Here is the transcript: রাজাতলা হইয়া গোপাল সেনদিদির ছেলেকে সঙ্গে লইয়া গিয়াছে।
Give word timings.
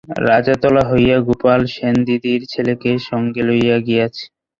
রাজাতলা 0.25 0.83
হইয়া 0.91 1.17
গোপাল 1.27 1.61
সেনদিদির 1.73 2.41
ছেলেকে 2.51 2.91
সঙ্গে 3.09 3.41
লইয়া 3.47 3.77
গিয়াছে। 3.87 4.23